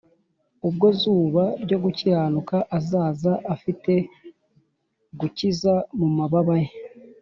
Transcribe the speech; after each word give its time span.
Ubwo 0.67 0.87
Zuba 1.01 1.43
ryo 1.63 1.77
gukiranuka 1.83 2.57
azaza 2.77 3.31
afite 3.53 3.93
gukiza 5.19 5.73
mu 5.99 6.07
mababa 6.17 6.55
ye 6.63 6.69